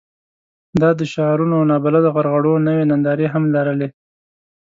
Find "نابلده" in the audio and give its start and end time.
1.71-2.09